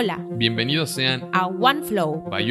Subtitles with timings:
[0.00, 0.24] Hola.
[0.30, 2.46] Bienvenidos sean a OneFlow by.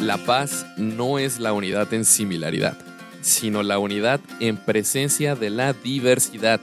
[0.00, 2.76] La paz no es la unidad en similaridad,
[3.20, 6.60] sino la unidad en presencia de la diversidad,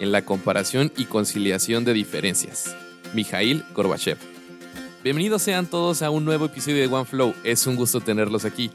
[0.00, 2.74] en la comparación y conciliación de diferencias.
[3.14, 4.18] Mijail Gorbachev.
[5.04, 7.36] Bienvenidos sean todos a un nuevo episodio de OneFlow.
[7.44, 8.72] Es un gusto tenerlos aquí.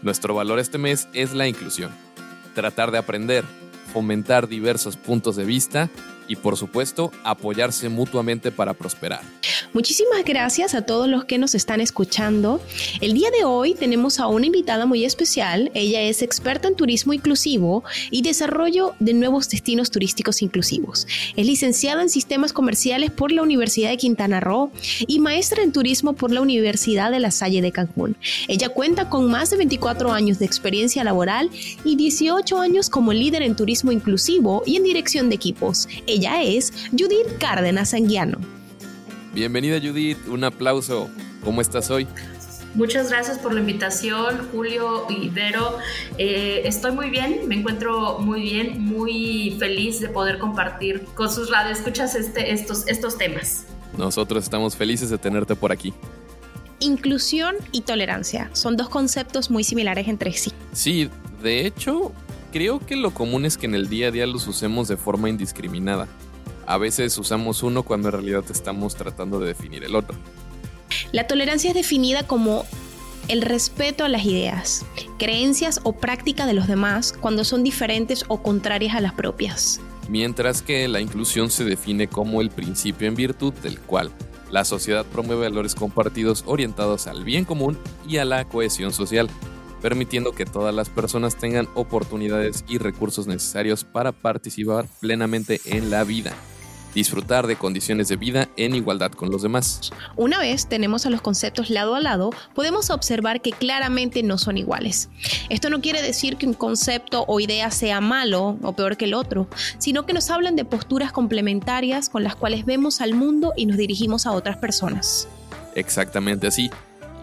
[0.00, 1.90] Nuestro valor este mes es la inclusión.
[2.54, 3.44] Tratar de aprender,
[3.92, 5.90] fomentar diversos puntos de vista
[6.28, 9.22] y por supuesto apoyarse mutuamente para prosperar.
[9.72, 12.60] Muchísimas gracias a todos los que nos están escuchando.
[13.00, 15.70] El día de hoy tenemos a una invitada muy especial.
[15.72, 21.06] Ella es experta en turismo inclusivo y desarrollo de nuevos destinos turísticos inclusivos.
[21.36, 24.70] Es licenciada en sistemas comerciales por la Universidad de Quintana Roo
[25.06, 28.16] y maestra en turismo por la Universidad de La Salle de Cancún.
[28.48, 31.50] Ella cuenta con más de 24 años de experiencia laboral
[31.84, 35.88] y 18 años como líder en turismo inclusivo y en dirección de equipos.
[36.06, 38.38] Ella es Judith Cárdenas Anguiano.
[39.34, 41.10] Bienvenida Judith, un aplauso.
[41.44, 42.06] ¿Cómo estás hoy?
[42.74, 45.78] Muchas gracias por la invitación, Julio y Vero.
[46.16, 51.50] Eh, estoy muy bien, me encuentro muy bien, muy feliz de poder compartir con sus
[51.50, 53.66] radioescuchas este, estos, estos temas.
[53.98, 55.92] Nosotros estamos felices de tenerte por aquí.
[56.80, 60.52] Inclusión y tolerancia son dos conceptos muy similares entre sí.
[60.72, 61.10] Sí,
[61.42, 62.12] de hecho,
[62.52, 65.28] creo que lo común es que en el día a día los usemos de forma
[65.28, 66.06] indiscriminada.
[66.66, 70.16] A veces usamos uno cuando en realidad estamos tratando de definir el otro.
[71.10, 72.64] La tolerancia es definida como
[73.28, 74.84] el respeto a las ideas,
[75.18, 79.80] creencias o práctica de los demás cuando son diferentes o contrarias a las propias.
[80.08, 84.10] Mientras que la inclusión se define como el principio en virtud del cual
[84.50, 89.30] la sociedad promueve valores compartidos orientados al bien común y a la cohesión social,
[89.82, 96.04] permitiendo que todas las personas tengan oportunidades y recursos necesarios para participar plenamente en la
[96.04, 96.32] vida
[96.94, 99.90] disfrutar de condiciones de vida en igualdad con los demás.
[100.16, 104.58] Una vez tenemos a los conceptos lado a lado, podemos observar que claramente no son
[104.58, 105.08] iguales.
[105.48, 109.14] Esto no quiere decir que un concepto o idea sea malo o peor que el
[109.14, 109.48] otro,
[109.78, 113.76] sino que nos hablan de posturas complementarias con las cuales vemos al mundo y nos
[113.76, 115.28] dirigimos a otras personas.
[115.74, 116.70] Exactamente así.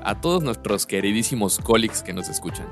[0.03, 2.67] A todos nuestros queridísimos colleagues que nos escuchan.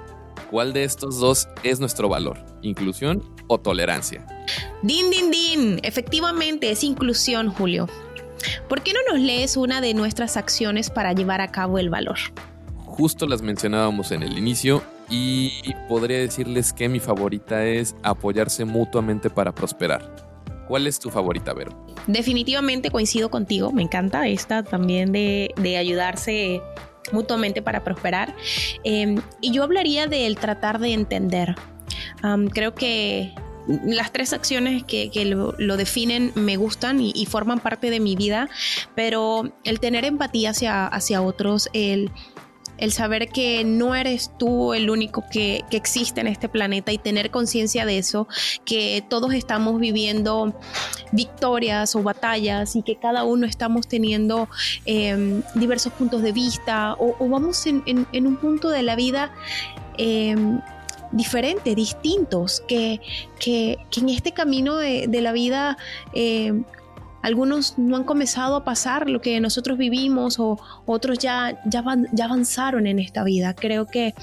[0.49, 2.38] ¿Cuál de estos dos es nuestro valor?
[2.61, 4.25] ¿Inclusión o tolerancia?
[4.81, 5.79] Din, din, din.
[5.83, 7.87] Efectivamente es inclusión, Julio.
[8.69, 12.17] ¿Por qué no nos lees una de nuestras acciones para llevar a cabo el valor?
[12.85, 19.29] Justo las mencionábamos en el inicio y podría decirles que mi favorita es apoyarse mutuamente
[19.29, 20.27] para prosperar.
[20.67, 21.71] ¿Cuál es tu favorita, Vero?
[22.07, 26.61] Definitivamente coincido contigo, me encanta esta también de, de ayudarse
[27.12, 28.35] mutuamente para prosperar.
[28.84, 31.56] Em, y yo hablaría del tratar de entender.
[32.53, 33.34] creo que
[33.85, 38.50] las tres acciones que, lo, definen me gustan y, forman parte de mi vida,
[38.96, 42.12] pero el tener empatía hacia, hacia otros, el
[42.77, 47.29] el saber que no eres tú el único que, existe en este planeta y tener
[47.29, 48.27] conciencia de eso,
[48.65, 50.53] que todos estamos viviendo
[51.11, 54.49] victorias o batallas y que cada uno estamos teniendo
[54.85, 59.31] em, diversos puntos de vista o, vamos en, un punto de la vida.
[59.97, 60.59] Em,
[61.11, 62.99] diferente, distintos, que,
[63.39, 65.77] que, en este camino de, la vida
[66.13, 66.66] em,
[67.22, 72.25] algunos no han comenzado a pasar lo que nosotros vivimos o otros ya, ya, ya
[72.25, 73.53] avanzaron en esta vida.
[73.53, 74.13] Creo que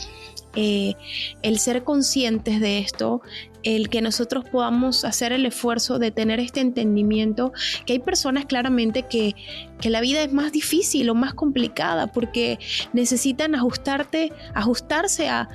[0.56, 0.94] eh,
[1.42, 3.22] el ser conscientes de esto,
[3.64, 7.52] el que nosotros podamos hacer el esfuerzo de tener este entendimiento,
[7.86, 9.34] que hay personas claramente que,
[9.82, 12.58] la vida es más difícil o más complicada porque
[12.94, 15.50] necesitan ajustarte, ajustarse a,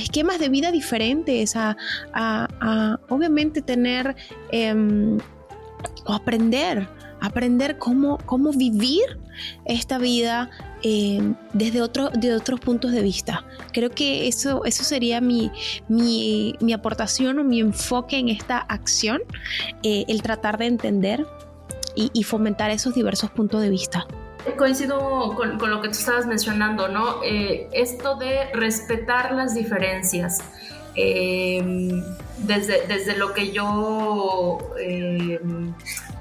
[0.00, 1.76] esquemas de vida diferentes, a,
[3.08, 4.16] obviamente tener...
[4.52, 5.18] Em,
[6.06, 6.88] o aprender,
[7.20, 9.18] aprender cómo, cómo vivir
[9.64, 10.50] esta vida
[10.82, 13.44] eh, desde otro, de otros puntos de vista.
[13.72, 15.50] Creo que eso, eso sería mi,
[15.88, 19.22] mi, mi aportación o mi enfoque en esta acción,
[19.82, 21.26] eh, el tratar de entender
[21.96, 24.06] y, fomentar esos diversos puntos de vista.
[24.58, 27.22] Coincido con, con lo que tú estabas mencionando, ¿no?
[27.24, 30.40] Eh, esto de respetar las diferencias.
[30.96, 34.58] Desde, desde, lo que yo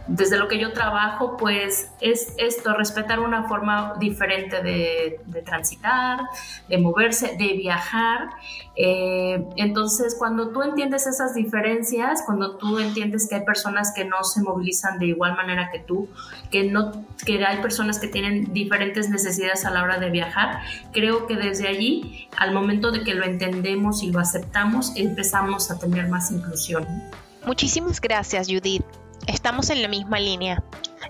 [0.08, 6.22] desde lo que yo trabajo, pues es esto, respetar una forma diferente de, transitar,
[6.68, 8.30] de moverse, de viajar.
[8.76, 14.24] Eh, entonces, cuando tú entiendes esas diferencias, cuando tú entiendes que hay personas que no
[14.24, 16.10] se movilizan de igual manera que tú,
[16.52, 16.92] que, no,
[17.26, 20.60] que hay personas que tienen diferentes necesidades a la hora de viajar,
[20.92, 25.80] creo que desde allí, al momento de que lo entendemos y lo aceptamos, empezamos a
[25.80, 26.86] tener más inclusión.
[27.46, 28.84] Muchísimas gracias, Judith.
[29.28, 30.64] Estamos en la misma línea.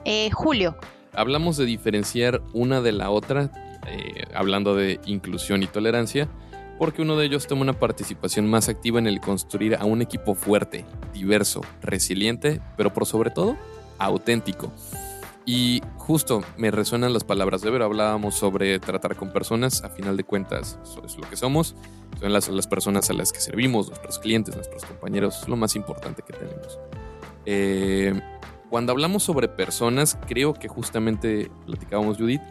[0.05, 0.75] Eh, Julio.
[1.13, 3.51] Hablamos de diferenciar una de la otra,
[3.87, 6.27] eh, hablando de inclusión y tolerancia,
[6.79, 10.35] porque uno de ellos toma una participación más activa en el construir a un equipo
[10.35, 13.57] fuerte, diverso, resiliente, pero por sobre todo,
[13.99, 14.71] auténtico.
[15.45, 17.85] Y justo me resuenan las palabras de Vero.
[17.85, 19.83] Hablábamos sobre tratar con personas.
[19.83, 21.75] A final de cuentas, eso es lo que somos.
[22.19, 25.41] Son las, las personas a las que servimos, nuestros clientes, nuestros compañeros.
[25.41, 26.79] Es lo más importante que tenemos.
[27.45, 28.19] Eh,
[28.69, 32.41] cuando hablamos sobre personas, creo que justamente platicábamos, Judith,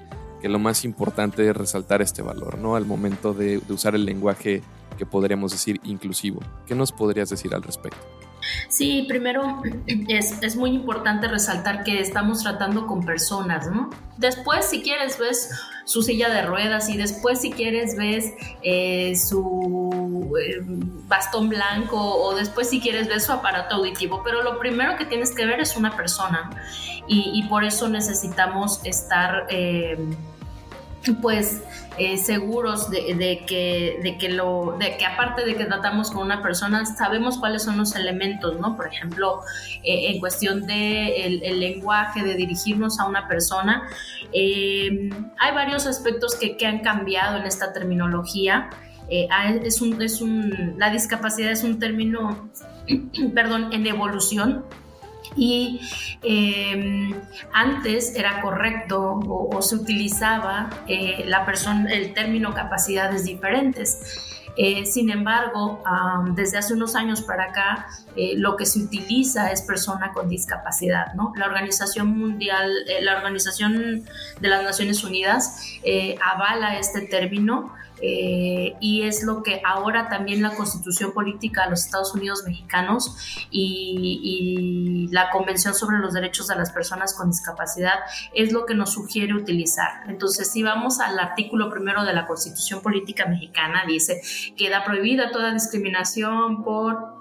[0.41, 2.77] que lo más importante es resaltar este valor, ¿no?
[2.77, 4.63] Al momento de, de usar el lenguaje
[4.99, 6.41] que podríamos decir inclusivo.
[6.67, 8.22] ¿Qué nos podrías decir al respecto?
[8.69, 13.91] Sí, primero es, muy importante resaltar que estamos tratando con personas, ¿no?
[14.17, 15.51] Después, si quieres, ves
[15.85, 18.33] su silla de ruedas y después, si quieres, ves
[18.63, 20.61] eh, su eh,
[21.09, 24.23] bastón blanco o después, si quieres, ves su aparato auditivo.
[24.25, 26.51] Pero lo primero que tienes que ver es una persona
[27.07, 29.47] y, por eso necesitamos estar...
[29.51, 29.99] Eh,
[31.21, 31.63] pues
[31.99, 36.43] eh, seguros de, que, de, que lo, de que aparte de que tratamos con una
[36.43, 38.77] persona, sabemos cuáles son los elementos, ¿no?
[38.77, 39.41] Por ejemplo,
[39.83, 43.89] eh, en cuestión de el, lenguaje, de dirigirnos a una persona,
[44.33, 48.71] eh, hay varios aspectos que, que, han cambiado en esta terminología.
[49.09, 52.51] es un, es un, la discapacidad es un término,
[53.35, 54.65] perdón, en evolución
[55.37, 55.81] y
[56.23, 57.15] em,
[57.53, 64.29] antes era correcto o, se utilizaba eh, la persona, el término capacidades diferentes.
[64.55, 65.83] Eh, sin embargo,
[66.35, 67.87] desde hace unos años para acá,
[68.17, 71.15] eh, lo que se utiliza es persona con discapacidad.
[71.15, 71.33] ¿no?
[71.37, 72.71] La Organización Mundial,
[73.01, 74.05] la Organización
[74.41, 75.59] de las Naciones Unidas
[76.21, 77.73] avala este término
[78.05, 83.47] eh, y es lo que ahora también la constitución política de los Estados Unidos mexicanos
[83.51, 87.95] y, la Convención sobre los Derechos de las Personas con Discapacidad
[88.35, 90.05] es lo que nos sugiere utilizar.
[90.09, 94.21] Entonces, si vamos al artículo primero de la constitución política mexicana, dice,
[94.57, 97.12] queda prohibida toda discriminación por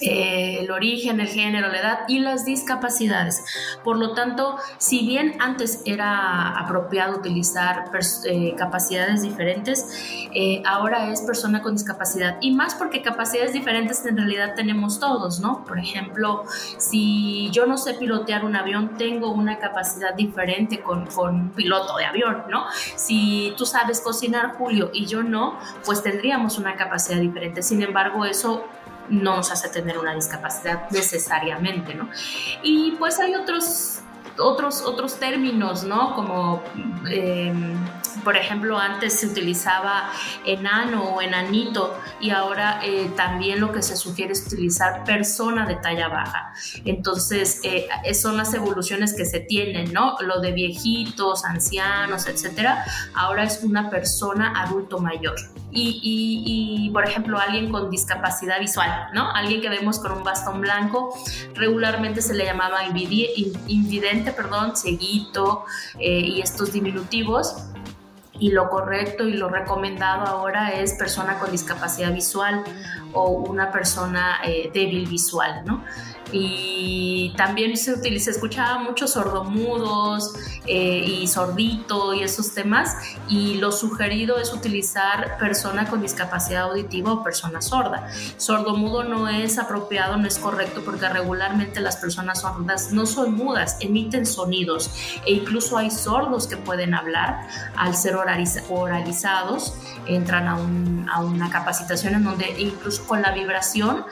[0.00, 3.44] eh, el origen, el género, la edad y las discapacidades.
[3.84, 7.90] Por lo tanto, si bien antes era apropiado utilizar
[8.24, 12.38] eh, capacidades diferentes, eh, ahora es persona con discapacidad.
[12.40, 15.64] Y más porque capacidades diferentes en realidad tenemos todos, ¿no?
[15.64, 16.44] Por ejemplo,
[16.78, 21.96] si yo no sé pilotear un avión, tengo una capacidad diferente con, con un piloto
[21.96, 22.66] de avión, ¿no?
[22.96, 27.62] Si tú sabes cocinar, Julio, y yo no, pues tendríamos una capacidad diferente.
[27.62, 28.64] Sin embargo, eso
[29.10, 32.08] no nos hace tener una discapacidad necesariamente, ¿no?
[32.62, 34.02] Y pues hay otros
[34.38, 36.14] otros, otros términos, ¿no?
[36.14, 36.62] Como,
[37.10, 37.76] em,
[38.24, 40.10] por ejemplo, antes se utilizaba
[40.44, 45.76] enano o enanito y ahora eh, también lo que se sugiere es utilizar persona de
[45.76, 46.52] talla baja.
[46.84, 50.16] Entonces, eh, son las evoluciones que se tienen, ¿no?
[50.20, 52.84] Lo de viejitos, ancianos, etcétera.
[53.14, 55.36] Ahora es una persona adulto mayor.
[55.70, 59.30] Y, por ejemplo, alguien con discapacidad visual, ¿no?
[59.30, 61.14] Alguien que vemos con un bastón blanco,
[61.54, 65.64] regularmente se le llamaba invidente perdón, ceguito
[65.98, 67.64] eh, y estos diminutivos.
[68.40, 72.62] Y lo correcto y lo recomendado ahora es persona con discapacidad visual
[73.12, 75.84] o una persona eh, débil visual, ¿no?
[76.32, 80.34] y también se utiliza, escuchaba muchos sordomudos
[80.66, 82.94] eh, y sordito y esos temas
[83.28, 88.08] y lo sugerido es utilizar persona con discapacidad auditiva o persona sorda.
[88.36, 93.76] Sordomudo no es apropiado, no es correcto porque regularmente las personas sordas no son mudas,
[93.80, 94.90] emiten sonidos
[95.24, 99.74] e incluso hay sordos que pueden hablar al ser oralizados,
[100.06, 104.04] entran a, a una capacitación en donde incluso con la vibración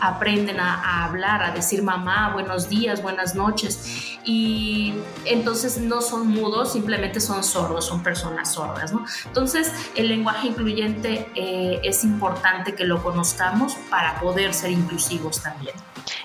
[0.00, 4.18] aprenden a, hablar, a decir mamá, buenos días, buenas noches.
[4.24, 4.94] Y
[5.24, 8.92] entonces no son mudos, simplemente son sordos, son personas sordas.
[8.92, 9.04] ¿no?
[9.26, 15.74] Entonces el lenguaje incluyente eh, es importante que lo conozcamos para poder ser inclusivos también.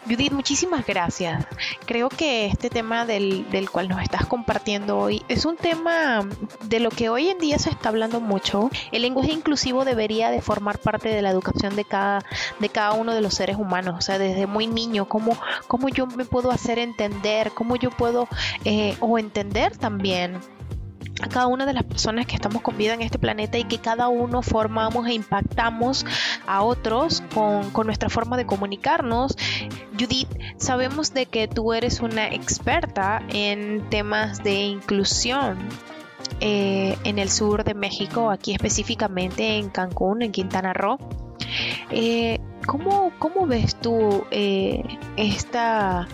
[0.05, 1.45] Judith, muchísimas gracias.
[1.85, 6.27] Creo que este tema del, del, cual nos estás compartiendo hoy es un tema
[6.63, 8.69] de lo que hoy en día se está hablando mucho.
[8.91, 12.25] El lenguaje inclusivo debería de formar parte de la educación de cada,
[12.59, 16.07] de cada uno de los seres humanos, o sea, desde muy niño, cómo, cómo yo
[16.07, 18.27] me puedo hacer entender, cómo yo puedo
[18.65, 20.39] eh, o entender también
[21.21, 23.77] a cada una de las personas que estamos con vida en este planeta y que
[23.77, 26.03] cada uno formamos e impactamos
[26.47, 29.37] a otros con, con, nuestra forma de comunicarnos.
[29.99, 35.59] Judith, sabemos de que tú eres una experta en temas de inclusión.
[36.39, 40.97] Eh, en el sur de México, aquí específicamente en Cancún, en Quintana Roo.
[41.91, 44.83] Eh, ¿cómo, ¿cómo, ves tú eh,
[45.17, 46.07] esta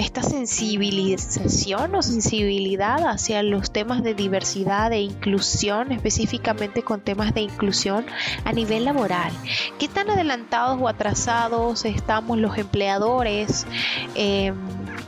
[0.00, 7.42] esta sensibilización o sensibilidad hacia los temas de diversidad e inclusión, específicamente con temas de
[7.42, 8.06] inclusión
[8.44, 9.30] a nivel laboral.
[9.78, 13.66] ¿Qué tan adelantados o atrasados estamos los empleadores?
[14.14, 14.56] Em,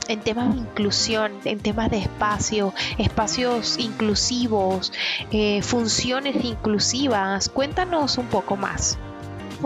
[0.09, 4.91] en temas de inclusión, en temas de espacio, espacios inclusivos,
[5.31, 7.49] eh, funciones inclusivas.
[7.49, 8.99] Cuéntanos un poco más.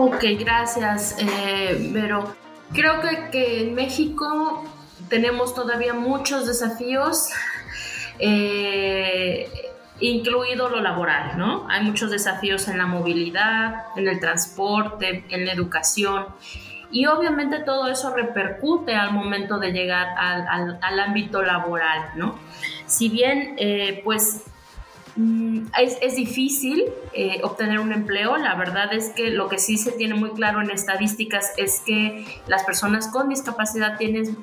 [0.00, 2.32] Ok, gracias, eh, Vero.
[2.72, 3.00] Creo
[3.32, 4.62] que, en México
[5.08, 7.30] tenemos todavía muchos desafíos,
[8.20, 9.50] eh,
[9.98, 11.66] incluido lo laboral, ¿no?
[11.68, 16.26] Hay muchos desafíos en la movilidad, en el transporte, en la educación.
[16.92, 22.38] Y obviamente todo eso repercute al momento de llegar al, al, ámbito laboral, ¿no?
[22.86, 24.44] Si bien, eh, pues,
[25.78, 28.36] es, es, difícil eh, obtener un empleo.
[28.36, 32.24] La verdad es que lo que sí se tiene muy claro en estadísticas es que
[32.46, 34.36] las personas con discapacidad tienen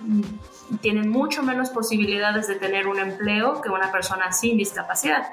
[0.81, 5.27] tienen mucho menos posibilidades de tener un empleo que una persona sin discapacidad.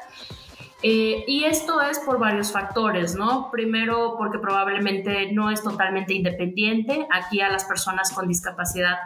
[0.82, 3.50] Eh, y esto es por varios factores, ¿no?
[3.50, 7.06] Primero, porque probablemente no es totalmente independiente.
[7.10, 8.96] Aquí a las personas con discapacidad,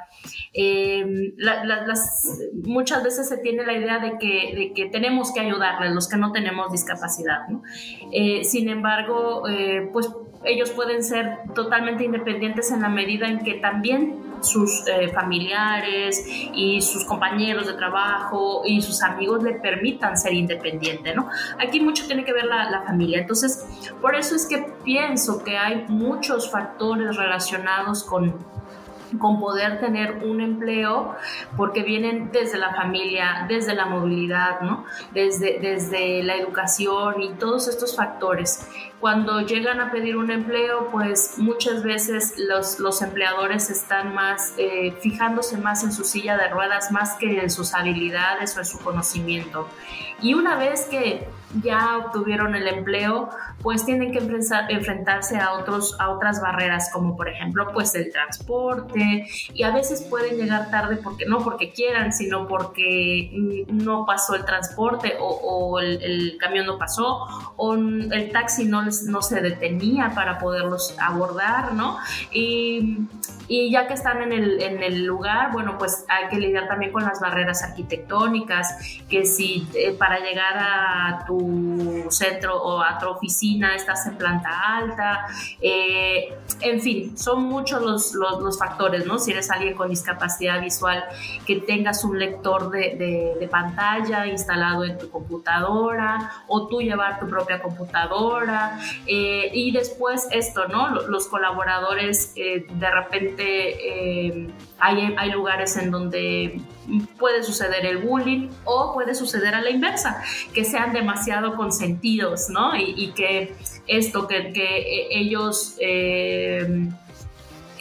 [0.54, 1.34] eh,
[2.64, 6.16] muchas veces se tiene la idea de que, de que, tenemos que ayudarles, los que
[6.16, 7.62] no tenemos discapacidad, ¿no?
[8.12, 9.42] Eh, sin embargo,
[9.92, 10.08] pues
[10.44, 16.24] ellos pueden ser totalmente independientes en la medida en que también sus eh, familiares
[16.54, 21.28] y sus compañeros de trabajo y sus amigos le permitan ser independiente, ¿no?
[21.58, 23.20] Aquí mucho tiene que ver la, la familia.
[23.20, 23.66] Entonces,
[24.00, 28.34] por eso es que pienso que hay muchos factores relacionados con
[29.18, 31.16] con poder tener un empleo
[31.56, 34.84] porque vienen desde la familia, desde la movilidad, ¿no?
[35.12, 38.66] desde, desde la educación y todos estos factores.
[39.00, 44.96] Cuando llegan a pedir un empleo, pues muchas veces los, los empleadores están más eh,
[45.00, 48.78] fijándose más en su silla de ruedas más que en sus habilidades o en su
[48.78, 49.68] conocimiento.
[50.20, 51.28] Y una vez que
[51.62, 53.30] ya obtuvieron el empleo,
[53.62, 59.26] pues tienen que enfrentarse a, otros, a otras barreras, como por ejemplo, pues el transporte,
[59.52, 64.44] y a veces pueden llegar tarde porque no porque quieran, sino porque no pasó el
[64.44, 67.26] transporte o, el, camión no pasó,
[67.56, 71.98] o el taxi no, no se detenía para poderlos abordar, ¿no?
[72.32, 73.06] Y,
[73.48, 76.92] y ya que están en el, en el, lugar, bueno, pues hay que lidiar también
[76.92, 81.35] con las barreras arquitectónicas, que si eh, para llegar a tu
[82.10, 85.26] centro o a tu oficina estás en planta alta,
[85.60, 89.18] eh, en fin, son muchos los, los, factores, ¿no?
[89.18, 91.04] Si eres alguien con discapacidad visual,
[91.46, 97.28] que tengas un lector de, de, pantalla instalado en tu computadora o tú llevar tu
[97.28, 100.88] propia computadora eh, y después esto, ¿no?
[101.02, 106.60] Los colaboradores eh, de repente hay, lugares en donde
[107.18, 112.76] puede suceder el bullying o puede suceder a la inversa, que sean demasiado consentidos, ¿no?
[112.76, 113.54] Y, que
[113.86, 115.76] esto, que, que ellos...
[115.80, 116.88] Eh,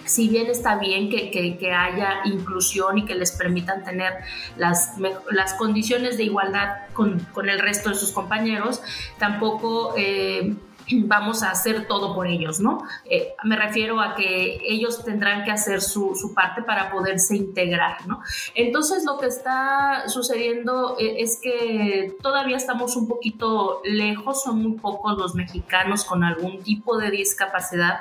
[0.06, 4.14] si bien está bien que, que, haya inclusión y que les permitan tener
[4.56, 4.94] las,
[5.32, 8.82] las condiciones de igualdad con, con, el resto de sus compañeros,
[9.18, 10.54] tampoco eh,
[10.92, 12.84] vamos a hacer todo por ellos, ¿no?
[13.06, 18.06] Eh, me refiero a que ellos tendrán que hacer su, su, parte para poderse integrar,
[18.08, 18.22] ¿no?
[18.54, 24.78] Entonces lo que está sucediendo eh, es que todavía estamos un poquito lejos, son muy
[24.78, 28.00] pocos los mexicanos con algún tipo de discapacidad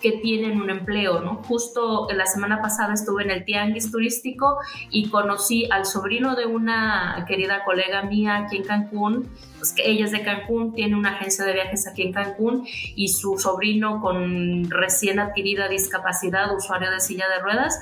[0.00, 1.42] que tienen un empleo, ¿no?
[1.44, 4.58] Justo la semana pasada estuve en el tianguis turístico
[4.90, 9.28] y conocí al sobrino de una querida colega mía aquí en Cancún,
[9.58, 13.08] pues que ella es de Cancún, tiene una agencia de viajes aquí en Cancún y
[13.08, 17.78] su sobrino con recién adquirida discapacidad, usuario de silla de ruedas,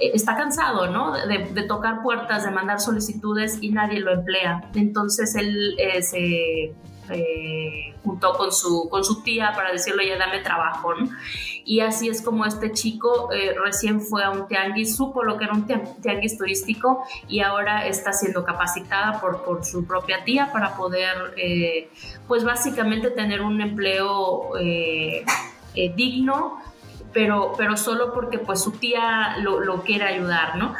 [0.00, 1.12] eh, está cansado, ¿no?
[1.26, 4.70] De, tocar puertas, de mandar solicitudes y nadie lo emplea.
[4.74, 6.72] Entonces él eh, se
[7.10, 10.94] eh, junto con su, con su tía para decirle, ya dame trabajo.
[11.64, 15.44] Y así es como este chico eh, recién fue a un tianguis, supo lo que
[15.44, 20.76] era un tianguis turístico y ahora está siendo capacitada por, por su propia tía para
[20.76, 21.90] poder, eh,
[22.26, 25.24] pues básicamente tener un empleo eh,
[25.74, 26.58] digno
[27.12, 30.74] pero, pero solo porque pues su tía lo, lo quiere ayudar, ¿no?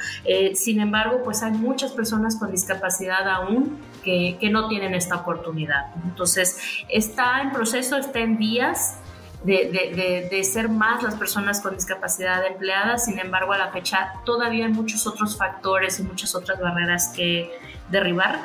[0.55, 5.95] sin embargo, pues hay muchas personas con discapacidad aún que, no tienen esta oportunidad.
[6.05, 8.97] Entonces, está en proceso, está en días,
[9.45, 14.67] de, de, ser más las personas con discapacidad empleadas, sin embargo a la fecha todavía
[14.67, 17.51] hay muchos otros factores y muchas otras barreras que
[17.89, 18.39] derribar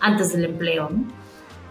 [0.00, 0.90] antes del empleo.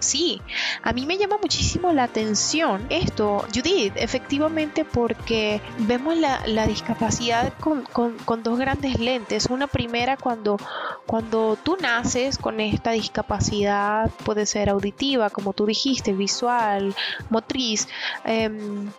[0.05, 0.41] Sí,
[0.81, 8.43] a mí me llama muchísimo la atención esto, Judith, efectivamente porque vemos la, discapacidad con,
[8.43, 9.47] dos grandes lentes.
[9.47, 10.57] Una primera cuando,
[11.05, 16.95] cuando tú naces con esta discapacidad, puede ser auditiva, como tú dijiste, visual,
[17.29, 17.87] motriz.
[18.23, 18.89] Em,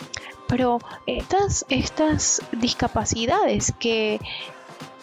[0.47, 4.21] pero estas, estas discapacidades que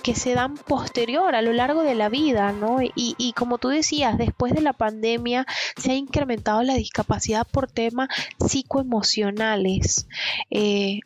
[0.04, 2.78] que se dan posterior a lo largo de la vida, ¿no?
[2.82, 5.46] Y, como tú decías, después de la pandemia
[5.78, 8.10] se ha incrementado la discapacidad por temas
[8.46, 10.08] psicoemocionales.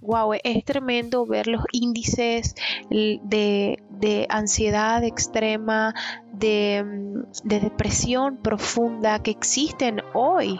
[0.02, 2.56] wow, eh, es tremendo ver los índices
[2.90, 5.94] de, ansiedad extrema,
[6.34, 6.84] de,
[7.44, 10.60] depresión profunda que existen hoy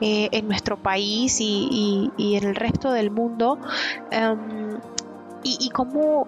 [0.00, 3.58] eh, en nuestro país y, en el resto del mundo.
[4.10, 4.78] Em,
[5.42, 6.26] y, cómo,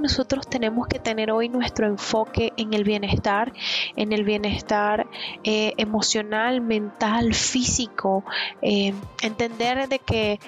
[0.00, 3.52] nosotros tenemos que tener hoy nuestro enfoque en el bienestar,
[3.96, 5.06] en el bienestar
[5.42, 8.24] eh, emocional, mental, físico,
[8.62, 10.40] eh, entender de que,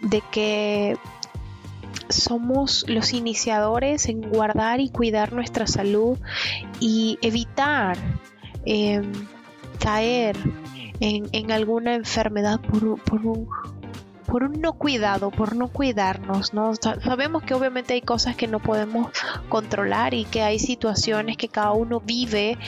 [0.00, 0.96] de que
[2.08, 6.18] somos los iniciadores en guardar y cuidar nuestra salud
[6.80, 7.96] y evitar
[8.64, 9.02] eh,
[9.78, 10.36] caer
[11.00, 13.48] en, alguna enfermedad por, por, un,
[14.26, 16.74] por un no cuidado, por no cuidarnos, ¿no?
[16.74, 19.08] Sabemos que obviamente hay cosas que no podemos
[19.48, 22.58] controlar y que hay situaciones que cada uno vive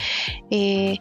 [0.49, 0.97] eh,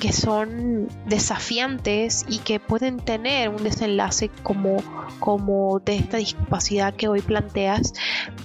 [0.00, 4.78] que son desafiantes y que pueden tener un desenlace como,
[5.20, 7.92] como de esta discapacidad que hoy planteas,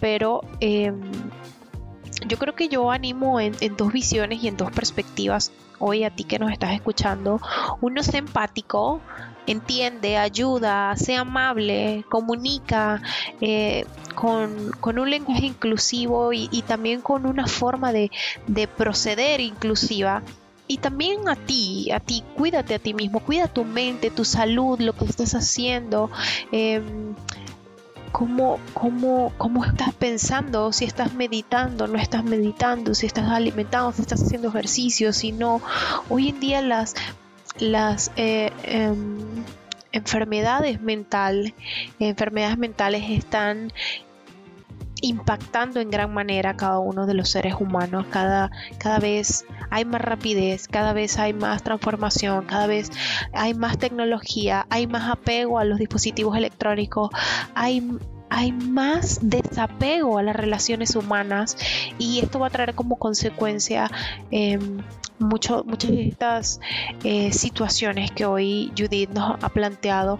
[0.01, 0.99] pero em,
[2.27, 6.09] yo creo que yo animo en, en, dos visiones y en dos perspectivas hoy a
[6.09, 7.39] ti que nos estás escuchando.
[7.81, 9.01] Uno es empático,
[9.47, 13.01] entiende, ayuda, sea amable, comunica
[13.41, 13.85] eh,
[14.15, 18.09] con, un lenguaje inclusivo y, también con una forma de,
[18.77, 20.23] proceder inclusiva.
[20.67, 24.79] Y también a ti, a ti, cuídate a ti mismo, cuida tu mente, tu salud,
[24.79, 26.09] lo que estás haciendo.
[26.51, 27.13] Em,
[28.11, 34.03] Cómo, cómo, cómo, estás pensando, si estás meditando, no estás meditando, si estás alimentando, si
[34.03, 35.59] estás haciendo ejercicio, si no.
[36.07, 36.95] Hoy en día las
[37.59, 39.43] las eh, em,
[39.91, 41.53] enfermedades mental,
[41.99, 43.71] enfermedades mentales están
[45.01, 48.05] impactando en gran manera a cada uno de los seres humanos.
[48.09, 52.91] Cada, cada vez hay más rapidez, cada vez hay más transformación, cada vez
[53.33, 57.09] hay más tecnología, hay más apego a los dispositivos electrónicos,
[57.53, 57.83] hay
[58.29, 61.57] hay más desapego a las relaciones humanas
[61.97, 63.89] y esto va a traer como consecuencia
[64.31, 64.79] em,
[65.19, 66.59] muchas de estas
[67.03, 70.19] eh, situaciones que hoy Judith nos ha planteado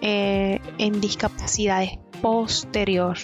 [0.00, 3.16] eh, en discapacidades posterior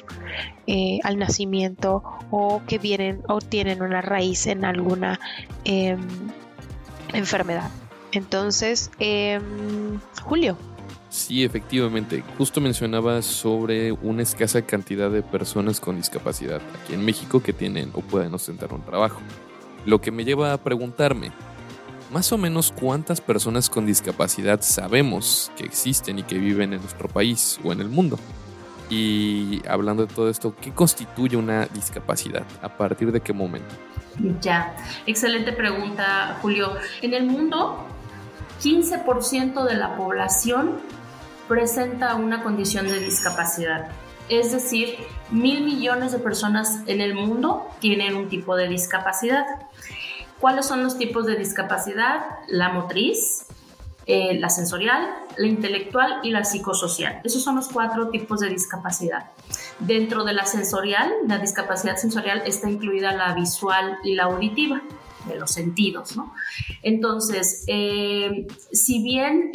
[0.67, 5.21] eh, al nacimiento o que vienen o tienen una raíz en alguna
[5.65, 6.01] em,
[7.13, 7.71] enfermedad.
[8.13, 10.57] Entonces, em, Julio.
[11.15, 12.25] Sí, efectivamente.
[12.37, 17.91] Justo mencionaba sobre una escasa cantidad de personas con discapacidad aquí en México que tienen
[17.95, 19.21] o pueden ostentar un trabajo.
[19.87, 21.31] Lo que me lleva a preguntarme,
[22.13, 27.09] más o menos cuántas personas con discapacidad sabemos que existen y que viven en nuestro
[27.09, 28.19] país o en el mundo.
[28.91, 32.43] Y hablando de todo esto, ¿qué constituye una discapacidad?
[32.61, 33.73] ¿A partir de qué momento?
[34.41, 34.75] Ya,
[35.07, 36.73] excelente pregunta, Julio.
[37.03, 37.87] En el mundo,
[38.61, 40.73] 15% de la población
[41.49, 43.89] presenta una condición de discapacidad.
[44.29, 44.97] Es decir,
[45.31, 49.45] mil millones de personas en el mundo tienen un tipo de discapacidad.
[50.41, 52.25] ¿Cuáles son los tipos de discapacidad?
[52.49, 53.47] La motriz,
[54.07, 57.21] eh, la sensorial, la intelectual y la psicosocial.
[57.25, 59.31] Esos son los cuatro tipos de discapacidad.
[59.79, 64.83] Dentro de la sensorial, la discapacidad sensorial está incluida la visual y la auditiva
[65.27, 66.35] de los sentidos, ¿no?
[66.83, 69.53] Entonces, eh, si bien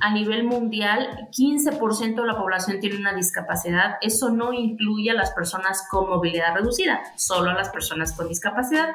[0.00, 5.30] a nivel mundial 15% de la población tiene una discapacidad, eso no incluye a las
[5.32, 8.90] personas con movilidad reducida, solo a las personas con discapacidad.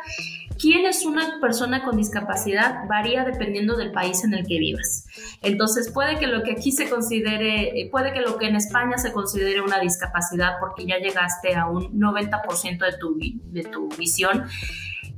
[0.60, 2.88] ¿Quién es una persona con discapacidad?
[2.88, 5.08] Varía dependiendo del país en el que vivas.
[5.42, 9.12] Entonces, puede que lo que aquí se considere, puede que lo que en España se
[9.12, 14.46] considere una discapacidad porque ya llegaste a un 90% de tu, de tu visión,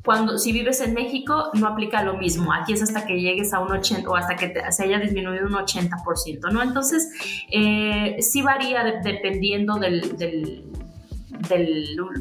[0.04, 2.52] cuando si vives en México no aplica lo mismo.
[2.54, 5.54] Aquí es hasta que llegues a un 80 o hasta que se haya disminuido un
[5.54, 6.62] 80%, ¿no?
[6.62, 7.10] Entonces,
[7.52, 10.66] eh, sí varía dependiendo del, del,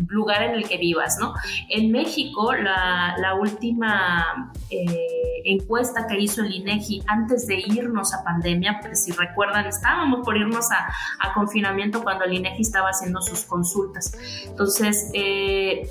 [0.08, 1.34] lugar en el que vivas, ¿no?
[1.68, 8.24] En México, la, la última eh, encuesta que hizo el INEGI antes de irnos a
[8.24, 10.88] pandemia, porque si recuerdan, estábamos por irnos a,
[11.20, 14.12] a confinamiento cuando el INEGI estaba haciendo sus consultas.
[14.46, 15.88] Entonces, eh,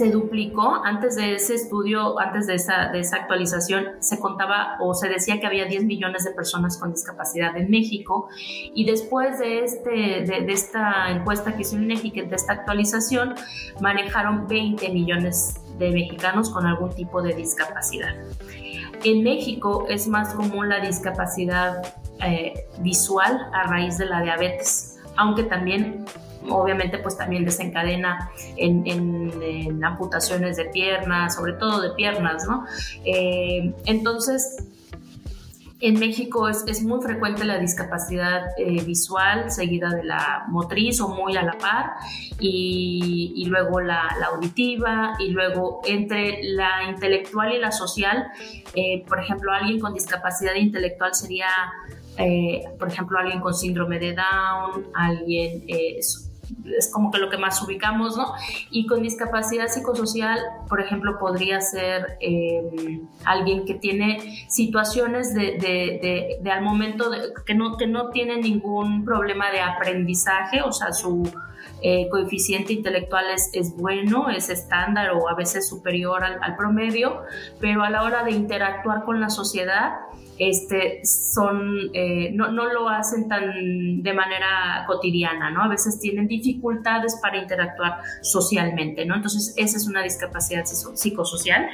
[0.00, 0.82] se duplicó.
[0.82, 5.38] Antes de ese estudio, antes de esa, de esa actualización, se contaba o se decía
[5.38, 8.30] que había 10 millones de personas con discapacidad en México.
[8.74, 13.34] Y después de, este, de, esta encuesta que hizo México, de esta actualización,
[13.82, 18.14] manejaron 20 millones de mexicanos con algún tipo de discapacidad.
[19.04, 21.82] En México es más común la discapacidad
[22.24, 26.06] eh, visual a raíz de la diabetes, aunque también
[26.48, 32.64] obviamente pues también desencadena en, amputaciones de piernas, sobre todo de piernas, ¿no?
[33.04, 34.64] Eh, entonces,
[35.80, 41.36] en México es, muy frecuente la discapacidad eh, visual seguida de la motriz o muy
[41.36, 41.94] a la par
[42.38, 48.28] y, luego la, auditiva y luego entre la intelectual y la social,
[48.74, 51.48] eh, por ejemplo, alguien con discapacidad intelectual sería,
[52.78, 56.29] por ejemplo, alguien con síndrome de Down, alguien es
[56.92, 58.32] como que lo que más ubicamos, ¿no?
[58.70, 66.62] Y con discapacidad psicosocial, por ejemplo, podría ser eh, alguien que tiene situaciones de, al
[66.62, 67.10] momento
[67.44, 71.30] que, no, que no tiene ningún problema de aprendizaje, o sea, su
[71.82, 77.22] eh, coeficiente intelectual es, es, bueno, es estándar o a veces superior al, al promedio,
[77.58, 79.92] pero a la hora de interactuar con la sociedad,
[80.40, 85.62] este, son, eh, no, no, lo hacen tan de manera cotidiana, ¿no?
[85.62, 89.16] A veces tienen dificultades para interactuar socialmente, ¿no?
[89.16, 91.68] Entonces, esa es una discapacidad psicosocial.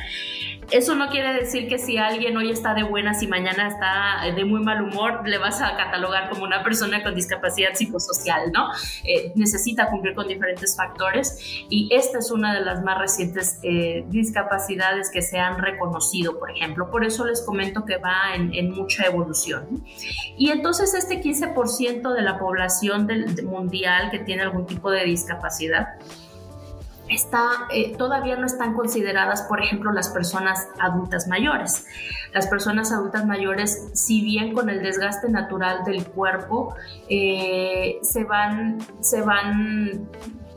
[0.73, 4.45] Eso no quiere decir que si alguien hoy está de buenas y mañana está de
[4.45, 8.71] muy mal humor, le vas a catalogar como una persona con discapacidad psicosocial, ¿no?
[9.05, 11.39] Eh, necesita cumplir con diferentes factores
[11.71, 16.51] y esta es una de las más recientes eh, discapacidades que se han reconocido, por
[16.51, 16.91] ejemplo.
[16.91, 19.85] Por eso les comento que va en, en mucha evolución.
[20.37, 25.89] Y entonces este 15% de la población del, mundial que tiene algún tipo de discapacidad,
[27.09, 31.87] está, eh, todavía no están consideradas, por ejemplo, las personas adultas mayores.
[32.33, 36.75] Las personas adultas mayores, si bien con el desgaste natural del cuerpo,
[37.09, 40.09] eh, se, van, se van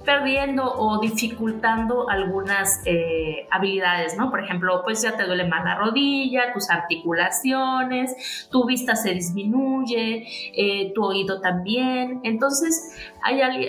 [0.05, 4.31] perdiendo o dificultando algunas eh, habilidades, ¿no?
[4.31, 10.25] Por ejemplo, pues ya te duele más la rodilla, tus articulaciones, tu vista se disminuye,
[10.53, 12.21] eh, tu oído también.
[12.23, 13.67] Entonces, hay, hay,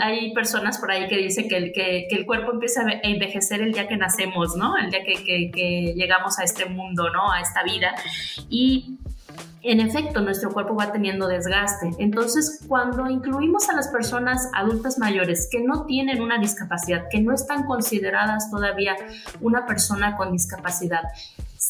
[0.00, 3.72] hay, personas por ahí que dicen que el, que, el, cuerpo empieza a envejecer el
[3.72, 4.76] día que nacemos, ¿no?
[4.78, 7.30] El día que, que, que llegamos a este mundo, ¿no?
[7.30, 7.94] A esta vida.
[8.48, 8.98] Y
[9.62, 11.90] en efecto, nuestro cuerpo va teniendo desgaste.
[11.98, 17.32] Entonces, cuando incluimos a las personas adultas mayores que no tienen una discapacidad, que no
[17.32, 18.96] están consideradas todavía
[19.40, 21.02] una persona con discapacidad,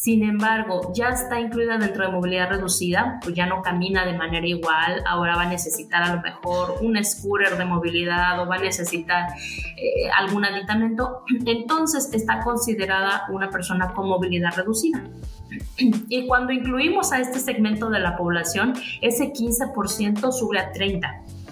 [0.03, 4.45] sin embargo, ya está incluida dentro de movilidad reducida, pues ya no camina de manera
[4.45, 8.59] igual, ahora va a necesitar a lo mejor un scooter de movilidad o va a
[8.59, 9.29] necesitar
[9.77, 15.05] eh, algún aditamento, entonces está considerada una persona con movilidad reducida.
[16.09, 21.42] Y cuando incluimos a este segmento de la población, ese 15% sube a 30%.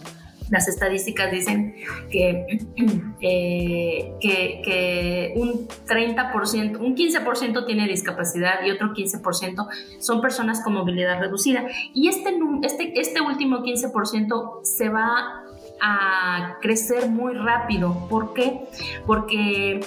[0.51, 1.75] Las estadísticas dicen
[2.11, 2.45] que,
[3.21, 9.67] eh, que, un 30%, un 15% tiene discapacidad y otro 15%
[9.99, 11.65] son personas con movilidad reducida.
[11.93, 15.45] Y este, este, este último 15% se va
[15.81, 18.07] a crecer muy rápido.
[18.09, 18.67] ¿Por qué?
[19.07, 19.79] Porque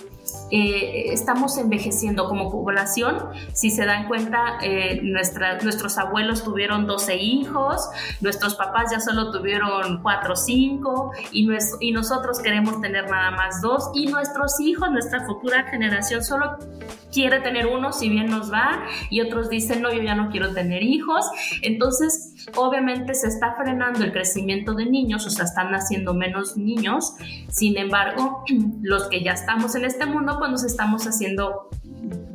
[0.51, 3.19] eh, estamos envejeciendo como población.
[3.53, 7.89] Si se dan cuenta, eh, nuestros abuelos tuvieron 12 hijos,
[8.21, 11.49] nuestros papás ya solo tuvieron 4 o 5 y,
[11.81, 16.59] y nosotros queremos tener nada más dos y nuestros hijos, nuestra futura generación solo
[17.15, 20.53] quiere tener uno si bien nos va y otros dicen no, yo ya no quiero
[20.53, 21.25] tener hijos.
[21.63, 27.15] Entonces, obviamente se está frenando el crecimiento de niños, o sea, están naciendo menos niños.
[27.49, 28.45] Sin embargo,
[28.83, 31.69] los que ya estamos en este mundo, pues nos estamos haciendo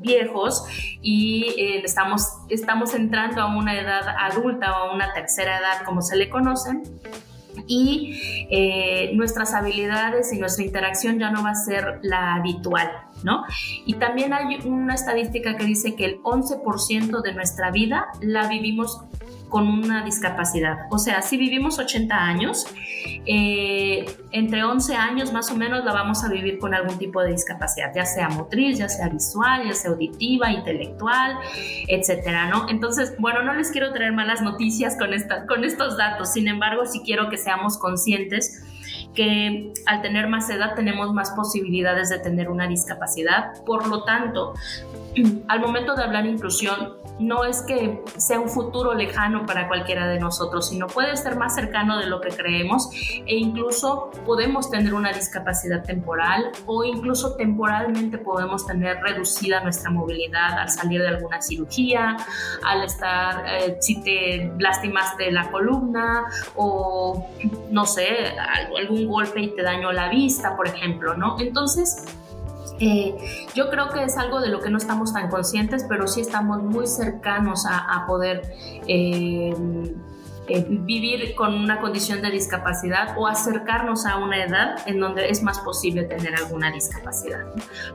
[0.02, 0.66] viejos
[1.02, 6.02] y eh, estamos, estamos entrando a una edad adulta o a una tercera edad, como
[6.02, 6.84] se le conocen,
[7.68, 12.90] y eh, nuestras habilidades y nuestra interacción ya no va a ser la habitual,
[13.24, 13.44] ¿no?
[13.86, 19.02] Y también hay una estadística que dice que el 11% de nuestra vida la vivimos
[19.50, 20.88] con una discapacidad.
[20.92, 22.66] O sea, si vivimos 80 años,
[23.26, 27.32] eh, entre 11 años más o menos la vamos a vivir con algún tipo de
[27.32, 31.38] discapacidad, ya sea motriz, ya sea visual, ya sea auditiva, intelectual,
[31.88, 32.70] etcétera, ¿no?
[32.70, 36.86] Entonces, bueno, no les quiero traer malas noticias con, esta, con estos datos, sin embargo,
[36.86, 38.64] sí quiero que seamos conscientes
[39.14, 43.64] que al tener más edad tenemos más posibilidades de tener una discapacidad.
[43.66, 44.54] Por lo tanto,
[45.48, 50.20] al momento de hablar inclusión, no es que sea un futuro lejano para cualquiera de
[50.20, 52.90] nosotros, sino puede ser más cercano de lo que creemos
[53.26, 60.60] e incluso podemos tener una discapacidad temporal o incluso temporalmente podemos tener reducida nuestra movilidad
[60.60, 62.16] al salir de alguna cirugía,
[62.64, 67.28] al estar, eh, si te lastimaste la columna o
[67.70, 68.08] no sé,
[68.78, 71.40] algún golpe y te dañó la vista, por ejemplo, ¿no?
[71.40, 72.06] Entonces,
[72.80, 73.16] eh,
[73.54, 76.64] yo creo que es algo de lo que no estamos tan conscientes, pero sí estamos
[76.64, 78.54] muy cercanos a, poder
[78.88, 79.54] eh,
[80.48, 85.44] eh, vivir con una condición de discapacidad o acercarnos a una edad en donde es
[85.44, 87.46] más posible tener alguna discapacidad.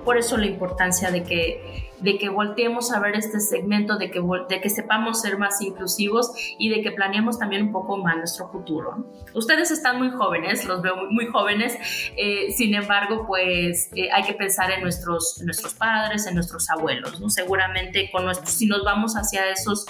[0.05, 4.21] Por eso la importancia de que de que volteemos a ver este segmento, de que,
[4.49, 8.49] de que sepamos ser más inclusivos y de que planeemos también un poco más nuestro
[8.49, 9.07] futuro.
[9.35, 11.77] Ustedes están muy jóvenes, los veo muy, jóvenes,
[12.17, 17.21] eh, sin embargo, pues eh, hay que pensar en nuestros, nuestros padres, en nuestros abuelos,
[17.21, 17.31] ¿no?
[17.31, 19.87] Seguramente con nuestros, si nos vamos hacia esos,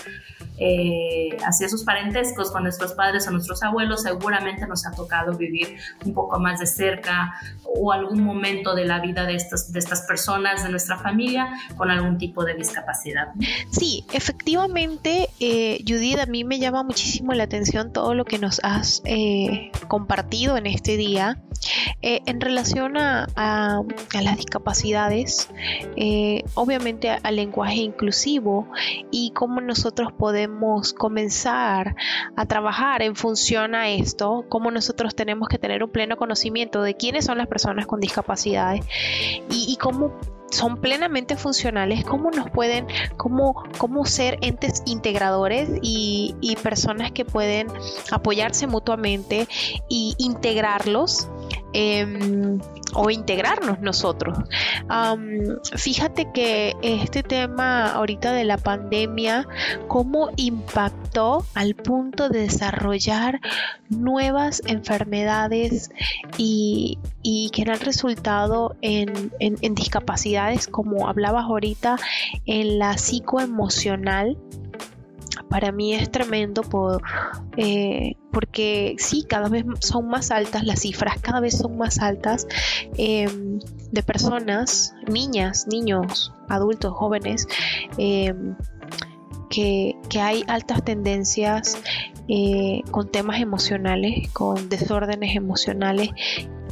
[0.59, 5.77] eh, hacia esos parentescos con nuestros padres o nuestros abuelos, seguramente nos ha tocado vivir
[6.05, 10.03] un poco más de cerca o algún momento de la vida de estas, de estas
[10.03, 13.29] personas, de nuestra familia, con algún tipo de discapacidad.
[13.71, 18.61] Sí, efectivamente, eh, Judith, a mí me llama muchísimo la atención todo lo que nos
[18.63, 21.39] has eh, compartido en este día
[22.03, 25.49] eh, en relación a, las discapacidades,
[26.55, 28.69] obviamente al lenguaje inclusivo
[29.11, 31.97] y cómo nosotros podemos comenzar
[32.37, 36.97] a trabajar en función a esto, cómo nosotros tenemos que tener un pleno conocimiento de
[36.97, 38.85] quiénes son las personas con discapacidades
[39.51, 40.13] y, y cómo
[40.51, 47.25] son plenamente funcionales, cómo nos pueden, cómo, cómo ser entes integradores y, y personas que
[47.25, 47.69] pueden
[48.11, 49.49] apoyarse mutuamente
[49.89, 51.29] y integrarlos
[51.77, 52.61] Em,
[52.95, 54.39] o integrarnos nosotros.
[55.75, 59.49] fíjate que este tema ahorita de la pandemia,
[59.89, 63.41] cómo impactó al punto de desarrollar
[63.89, 65.91] nuevas enfermedades
[66.39, 67.01] y,
[67.53, 71.97] que han resultado en, en discapacidades, como hablabas ahorita,
[72.47, 74.37] en la psicoemocional
[75.49, 77.03] para mí es tremendo por,
[77.57, 82.49] eh, porque sí, cada vez son más altas las cifras, cada vez son más altas
[82.99, 83.61] em,
[83.93, 87.47] de personas, niñas, niños, adultos, jóvenes,
[87.97, 88.57] em,
[89.49, 91.79] que, hay altas tendencias
[92.29, 96.11] eh, con temas emocionales, con desórdenes emocionales,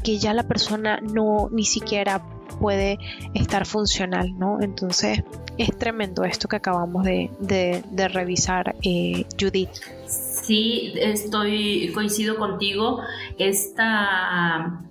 [0.02, 2.26] que ya la persona no ni siquiera
[2.58, 2.98] puede
[3.34, 4.60] estar funcional, ¿no?
[4.60, 5.22] Entonces
[5.58, 9.70] es tremendo esto que acabamos de, revisar, eh, Judith.
[10.42, 13.00] Sí, estoy, coincido contigo.
[13.38, 14.82] Esta,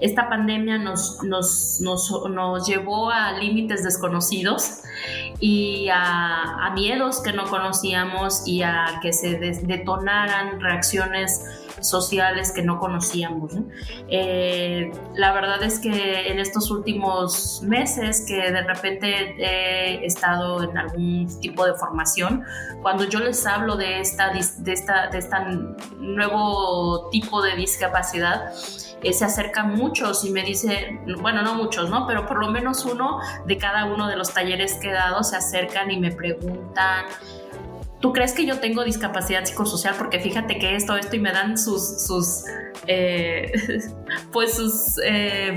[0.00, 4.82] esta pandemia nos, nos, nos, llevó a límites desconocidos
[5.40, 11.44] y a, miedos que no conocíamos y a que se detonaran reacciones
[11.80, 13.52] sociales que no conocíamos.
[14.08, 20.76] Eh, la verdad es que en estos últimos meses que de repente he estado en
[20.76, 22.44] algún tipo de formación,
[22.82, 25.40] cuando yo les hablo de esta, de esta, de esta
[25.98, 28.52] nuevo tipo de discapacidad,
[29.02, 32.06] eh, se acercan muchos y me dice, bueno, no muchos, ¿no?
[32.06, 35.36] Pero por lo menos uno de cada uno de los talleres que he dado se
[35.36, 37.06] acercan y me preguntan,
[38.02, 39.94] ¿tú crees que yo tengo discapacidad psicosocial?
[39.96, 42.44] Porque fíjate que esto, esto y me dan sus, sus,
[42.86, 43.50] eh,
[44.32, 44.98] pues sus...
[45.02, 45.54] Eh,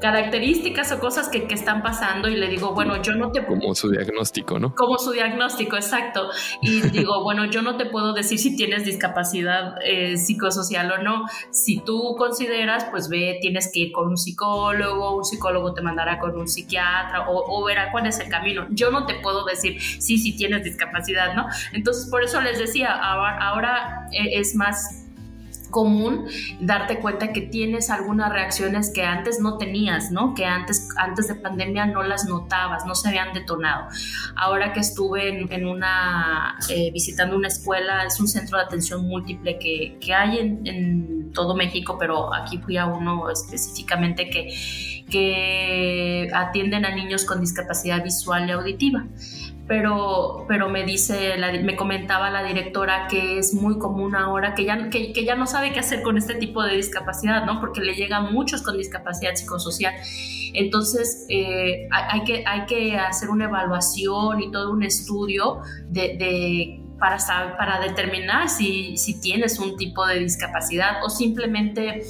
[0.00, 3.44] características o cosas que, que, están pasando y le digo, bueno, yo no te...
[3.44, 4.74] Como su diagnóstico, ¿no?
[4.74, 6.30] Como su diagnóstico, exacto.
[6.62, 11.24] Y digo, bueno, yo no te puedo decir si tienes discapacidad eh, psicosocial o no.
[11.50, 16.18] Si tú consideras, pues ve, tienes que ir con un psicólogo, un psicólogo te mandará
[16.18, 18.66] con un psiquiatra o, o verá cuál es el camino.
[18.70, 21.46] Yo no te puedo decir sí, si tienes discapacidad, ¿no?
[21.72, 25.07] Entonces, por eso les decía, ahora, ahora eh, es más
[25.70, 26.26] común
[26.60, 30.34] darte cuenta que tienes algunas reacciones que antes no tenías, ¿no?
[30.34, 33.88] Que antes, antes de pandemia no las notabas, no se habían detonado.
[34.36, 39.58] Ahora que estuve en, una, eh, visitando una escuela, es un centro de atención múltiple
[39.58, 44.48] que, que hay en, en, todo México, pero aquí fui a uno específicamente que,
[45.10, 49.04] que atienden a niños con discapacidad visual y auditiva
[49.68, 54.88] pero, pero me dice, me comentaba la directora que es muy común ahora, que ya,
[54.88, 57.60] que, ya no sabe qué hacer con este tipo de discapacidad, ¿no?
[57.60, 59.92] Porque le llegan muchos con discapacidad psicosocial.
[60.54, 67.18] Entonces, eh, hay, que, hay que hacer una evaluación y todo un estudio de, para,
[67.18, 72.02] saber, para determinar si, si tienes un tipo de discapacidad o simplemente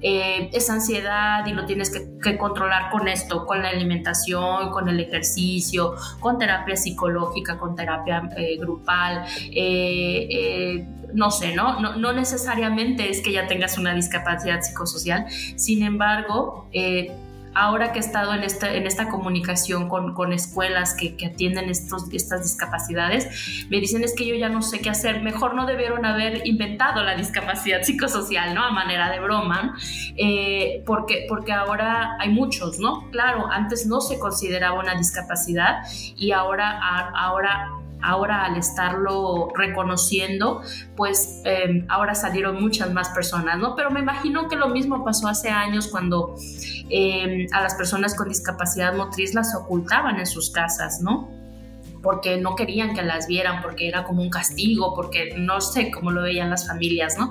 [0.00, 5.00] eh, es ansiedad y lo tienes que, controlar con esto, con la alimentación, con el
[5.00, 9.24] ejercicio, con terapia psicológica, con terapia eh, grupal.
[9.50, 11.80] Eh, no sé, ¿no?
[11.80, 11.96] ¿no?
[11.96, 12.12] ¿no?
[12.12, 16.68] necesariamente es que ya tengas una discapacidad psicosocial, sin embargo,
[17.54, 21.68] ahora que he estado en esta, en esta comunicación con, con escuelas que, que, atienden
[21.68, 25.66] estos, estas discapacidades, me dicen es que yo ya no sé qué hacer, mejor no
[25.66, 28.64] debieron haber inventado la discapacidad psicosocial, ¿no?
[28.64, 29.76] A manera de broma,
[30.16, 33.10] eh, porque, porque ahora hay muchos, ¿no?
[33.10, 35.82] Claro, antes no se consideraba una discapacidad
[36.16, 36.78] y ahora,
[37.14, 40.62] ahora ahora al estarlo reconociendo,
[40.96, 43.74] pues em, ahora salieron muchas más personas, ¿no?
[43.76, 46.34] Pero me imagino que lo mismo pasó hace años cuando
[46.90, 51.37] em, a las personas con discapacidad motriz las ocultaban en sus casas, ¿no?
[52.02, 56.10] Porque no querían que las vieran, porque era como un castigo, porque no sé cómo
[56.10, 57.30] lo veían las familias, ¿no?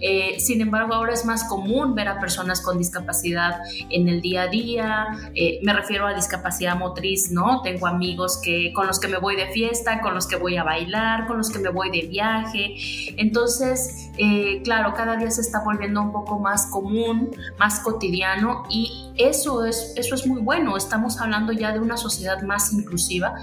[0.00, 4.42] Eh, sin embargo, ahora es más común ver a personas con discapacidad en el día
[4.42, 7.62] a día, eh, me refiero a discapacidad motriz, ¿no?
[7.62, 10.64] Tengo amigos que, con los que me voy de fiesta, con los que voy a
[10.64, 12.76] bailar, con los que me voy de viaje,
[13.16, 19.12] entonces, eh, claro, cada día se está volviendo un poco más común, más cotidiano y
[19.16, 23.34] eso es, eso es muy bueno, estamos hablando ya de una sociedad más inclusiva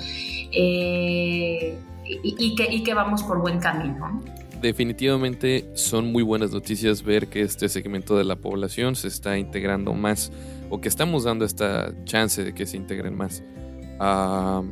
[0.59, 4.23] eh, y, que, vamos por buen camino.
[4.61, 9.93] Definitivamente son muy buenas noticias ver que este segmento de la población se está integrando
[9.93, 10.31] más
[10.69, 13.43] o que estamos dando esta chance de que se integren más.
[13.99, 14.63] Ah,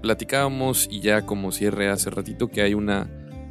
[0.00, 3.10] platicábamos y ya como cierre hace ratito que hay una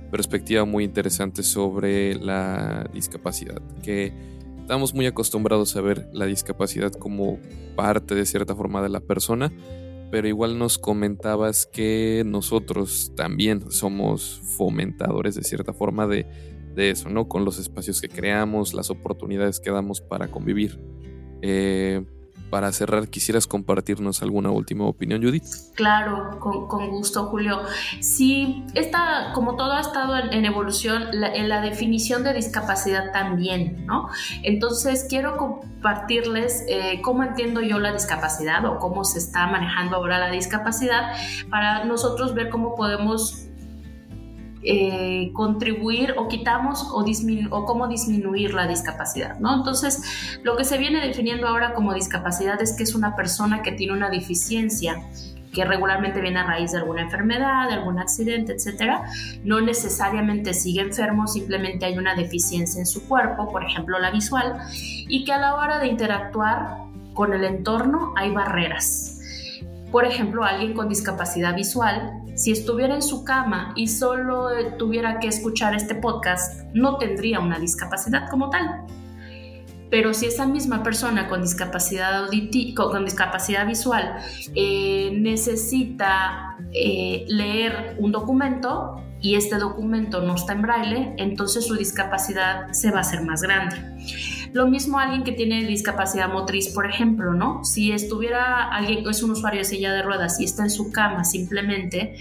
[0.10, 4.14] perspectiva muy interesante sobre la discapacidad, que
[4.62, 7.38] estamos muy acostumbrados a ver la discapacidad como
[7.76, 9.52] parte de cierta forma de la persona,
[10.12, 16.26] pero igual nos comentabas que nosotros también somos fomentadores de cierta forma de,
[16.76, 17.28] eso, ¿no?
[17.28, 20.80] Con los espacios que creamos, las oportunidades que damos para convivir.
[21.42, 22.06] Eh,
[22.50, 25.46] para cerrar, ¿quisieras compartirnos alguna última opinión, Judith?
[25.76, 27.62] Claro, con, gusto, Julio.
[28.00, 34.10] Sí, esta, como todo ha estado en, evolución, en la definición de discapacidad también, ¿no?
[34.44, 40.20] Entonces, quiero compartirles eh, cómo entiendo yo la discapacidad o cómo se está manejando ahora
[40.20, 41.14] la discapacidad
[41.50, 43.47] para nosotros ver cómo podemos
[44.64, 47.06] eh, contribuir o quitamos o,
[47.52, 49.56] o cómo disminuir la discapacidad, ¿no?
[49.56, 50.02] Entonces,
[50.44, 53.94] lo que se viene definiendo ahora como discapacidad es que es una persona que tiene
[53.94, 55.02] una deficiencia
[55.54, 59.06] que regularmente viene a raíz de alguna enfermedad, de algún accidente, etcétera,
[59.44, 64.60] no necesariamente sigue enfermo, simplemente hay una deficiencia en su cuerpo, por ejemplo la visual,
[64.72, 66.78] y que a la hora de interactuar
[67.14, 69.20] con el entorno hay barreras.
[69.92, 75.28] Por ejemplo, alguien con discapacidad visual, si estuviera en su cama y solo tuviera que
[75.28, 78.86] escuchar este podcast, no tendría una discapacidad como tal.
[79.90, 82.28] Pero si esa misma persona con discapacidad,
[82.76, 84.18] con discapacidad visual
[84.54, 91.76] eh, necesita eh, leer un documento y este documento no está en braille, entonces su
[91.76, 93.78] discapacidad se va a hacer más grande.
[94.54, 97.64] Lo mismo alguien que tiene discapacidad motriz, por ejemplo, ¿no?
[97.64, 101.24] Si estuviera alguien es un usuario de silla de ruedas y está en su cama
[101.24, 102.16] simplemente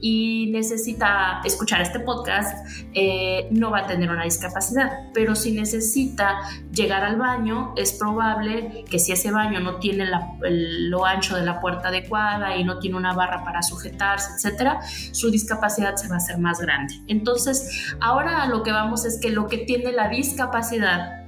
[0.00, 5.10] y necesita escuchar este podcast, eh, no va a tener una discapacidad.
[5.12, 6.38] Pero si necesita
[6.72, 10.06] llegar al baño, es probable que si ese baño no tiene
[10.40, 14.80] lo ancho de la puerta adecuada y no tiene una barra para sujetarse, etcétera,
[15.12, 16.94] su discapacidad se va a hacer más grande.
[17.06, 21.19] Entonces, ahora lo que vamos es que lo que tiene la discapacidad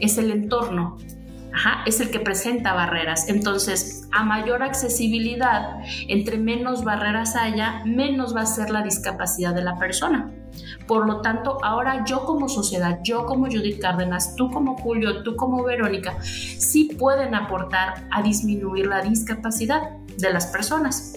[0.00, 0.98] es el entorno,
[1.86, 3.28] es el que presenta barreras.
[3.28, 9.62] Entonces, a mayor accesibilidad, entre menos barreras haya, menos va a ser la discapacidad de
[9.62, 10.32] la persona.
[10.86, 15.36] Por lo tanto, ahora yo como sociedad, yo como Judith Cárdenas, tú como Julio, tú
[15.36, 21.14] como Verónica, sí pueden aportar a disminuir la discapacidad de las personas.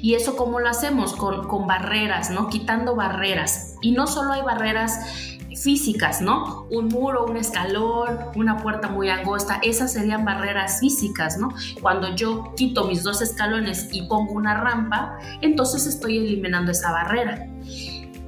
[0.00, 1.14] ¿Y eso cómo lo hacemos?
[1.14, 2.48] Con, con barreras, ¿no?
[2.48, 3.74] Quitando barreras.
[3.82, 5.27] Y no solo hay barreras
[5.62, 6.66] físicas, ¿no?
[6.70, 11.48] Un muro, un escalón, una puerta muy angosta, esas serían barreras físicas, ¿no?
[11.80, 17.46] Cuando yo quito mis dos escalones y pongo una rampa, entonces estoy eliminando esa barrera.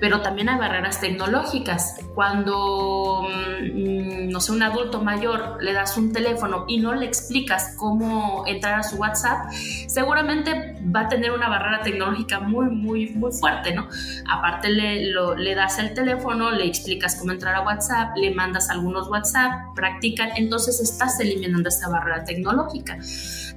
[0.00, 1.96] Pero también hay barreras tecnológicas.
[2.14, 7.74] Cuando, mm, no sé, un adulto mayor le das un teléfono y no le explicas
[7.76, 9.52] cómo entrar a su WhatsApp,
[9.86, 13.88] seguramente va a tener una barrera tecnológica muy, muy, muy fuerte, ¿no?
[14.30, 19.08] Aparte le, le das el teléfono, le explicas cómo entrar a WhatsApp, le mandas algunos
[19.08, 22.98] WhatsApp, practican, entonces estás eliminando esa barrera tecnológica.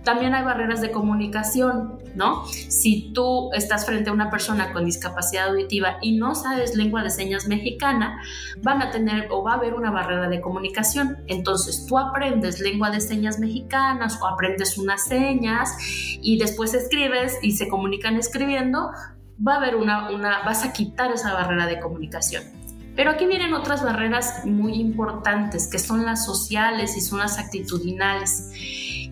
[0.03, 2.45] También hay barreras de comunicación, ¿no?
[2.45, 7.09] Si tú estás frente a una persona con discapacidad auditiva y no sabes lengua de
[7.09, 8.21] señas mexicana,
[8.61, 11.19] van a tener o va a haber una barrera de comunicación.
[11.27, 15.75] Entonces tú aprendes lengua de señas mexicanas o aprendes unas señas
[16.21, 18.91] y después escribes y se comunican escribiendo,
[19.45, 22.43] va a haber una, una vas a quitar esa barrera de comunicación.
[22.95, 28.51] Pero aquí vienen otras barreras muy importantes, que son las sociales y son las actitudinales.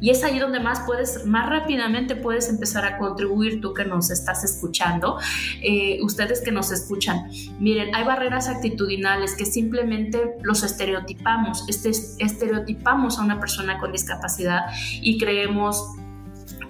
[0.01, 4.09] Y es ahí donde más puedes, más rápidamente puedes empezar a contribuir tú que nos
[4.09, 5.19] estás escuchando,
[5.61, 7.29] eh, ustedes que nos escuchan.
[7.59, 14.65] Miren, hay barreras actitudinales que simplemente los estereotipamos, este, estereotipamos a una persona con discapacidad
[15.01, 15.95] y creemos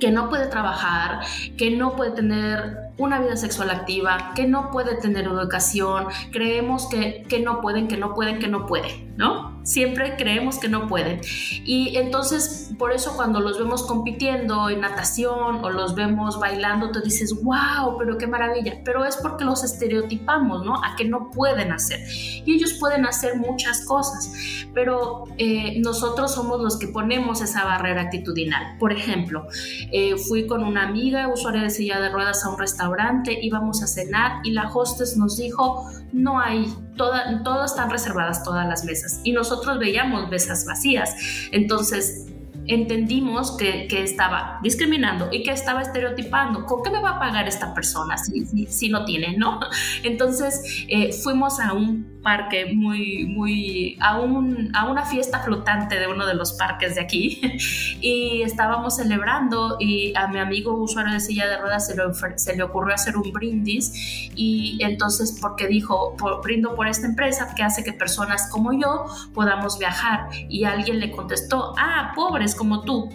[0.02, 1.20] que no puede trabajar,
[1.58, 7.24] que no puede tener una vida sexual activa, que no puede tener educación, creemos que,
[7.30, 9.51] que no pueden, que no pueden, que no pueden, ¿no?
[9.64, 11.22] Siempre creemos que no pueden.
[11.66, 17.02] Y entonces, por eso cuando los vemos compitiendo en natación o los vemos bailando, te
[17.02, 18.82] dices, wow, pero qué maravilla.
[18.84, 20.76] Pero es porque los estereotipamos, ¿no?
[20.76, 22.00] A que no pueden hacer.
[22.46, 24.32] Y ellos pueden hacer muchas cosas,
[24.74, 28.78] pero eh, nosotros somos los que ponemos esa barrera actitudinal.
[28.80, 29.48] Por ejemplo,
[29.92, 33.88] eh, fui con una amiga usuaria de silla de ruedas a un restaurante, íbamos a
[33.88, 39.22] cenar y la hostess nos dijo, no hay, toda, todas están reservadas todas las mesas.
[39.24, 41.16] Y nosotros veíamos mesas vacías.
[41.52, 42.31] Entonces,
[42.68, 46.66] entendimos que, estaba discriminando y que estaba estereotipando.
[46.66, 49.60] ¿Con qué me va a pagar esta persona si, si, no tiene, no?
[50.04, 56.08] Entonces eh, fuimos a un parque muy, muy, a, un, a una fiesta flotante de
[56.08, 57.42] uno de los parques de aquí
[58.02, 62.04] y estábamos celebrando y a mi amigo usuario de silla de ruedas se le,
[62.38, 67.64] se le ocurrió hacer un brindis y entonces porque dijo, brindo por esta empresa que
[67.64, 73.10] hace que personas como yo podamos viajar y alguien le contestó, ah, pobres como tú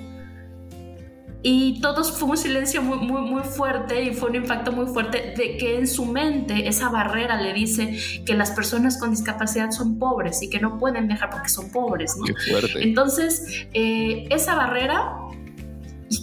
[1.49, 5.33] y todos fue un silencio muy, muy, muy fuerte y fue un impacto muy fuerte
[5.37, 9.97] de que en su mente esa barrera le dice que las personas con discapacidad son
[9.97, 12.25] pobres y que no pueden viajar porque son pobres, ¿no?
[12.25, 12.83] Qué fuerte.
[12.83, 15.19] Entonces, eh, esa barrera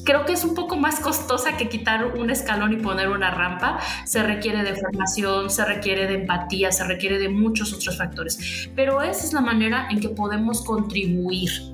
[0.04, 3.80] creo que es un poco más costosa que quitar un escalón y poner una rampa.
[4.04, 8.70] Se requiere de formación, se requiere de empatía, se requiere de muchos otros factores.
[8.76, 11.73] Pero esa es la manera en que podemos contribuir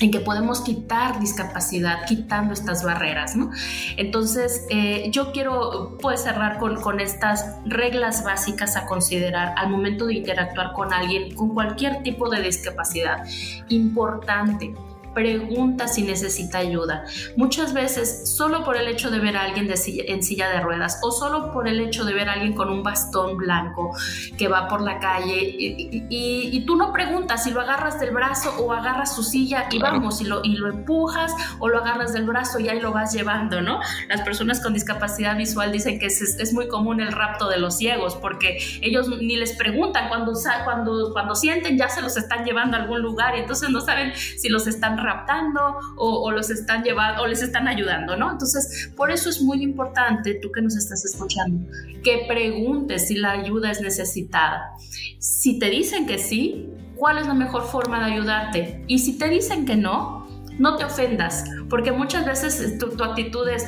[0.00, 3.50] en que podemos quitar discapacidad, quitando estas barreras, ¿no?
[3.96, 10.06] Entonces, eh, yo quiero pues, cerrar con, con, estas reglas básicas a considerar al momento
[10.06, 13.24] de interactuar con alguien con cualquier tipo de discapacidad.
[13.68, 14.74] Importante,
[15.16, 17.06] pregunta si necesita ayuda.
[17.36, 21.10] Muchas veces, solo por el hecho de ver a alguien en silla de ruedas o
[21.10, 23.96] solo por el hecho de ver a alguien con un bastón blanco
[24.36, 28.72] que va por la calle y, tú no preguntas si lo agarras del brazo o
[28.72, 32.58] agarras su silla y vamos, y lo, y lo empujas o lo agarras del brazo
[32.58, 33.80] y ahí lo vas llevando, ¿no?
[34.08, 37.78] Las personas con discapacidad visual dicen que es, es muy común el rapto de los
[37.78, 40.32] ciegos porque ellos ni les preguntan cuando,
[40.64, 44.12] cuando, cuando sienten ya se los están llevando a algún lugar y entonces no saben
[44.14, 48.32] si los están raptando o, los están llevando o les están ayudando, ¿no?
[48.32, 51.70] Entonces, por eso es muy importante, tú que nos estás escuchando,
[52.02, 54.74] que preguntes si la ayuda es necesitada.
[55.18, 58.84] Si te dicen que sí, ¿cuál es la mejor forma de ayudarte?
[58.86, 60.25] Y si te dicen que no,
[60.58, 63.64] no te ofendas, porque muchas veces tu, actitud es,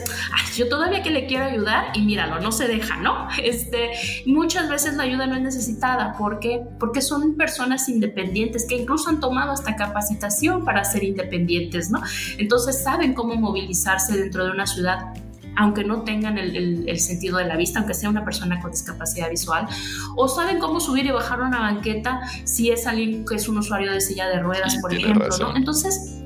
[0.56, 3.28] yo todavía que le quiero ayudar y míralo, no se deja, ¿no?
[3.42, 3.90] Este,
[4.26, 6.62] muchas veces la ayuda no es necesitada, ¿por qué?
[6.78, 12.00] Porque son personas independientes que incluso han tomado hasta capacitación para ser independientes, ¿no?
[12.38, 15.14] Entonces saben cómo movilizarse dentro de una ciudad
[15.60, 19.28] aunque no tengan el, el, sentido de la vista, aunque sea una persona con discapacidad
[19.28, 19.66] visual,
[20.14, 23.90] o saben cómo subir y bajar una banqueta si es alguien que es un usuario
[23.90, 25.56] de silla de ruedas, por ejemplo, ¿no?
[25.56, 26.22] Entonces,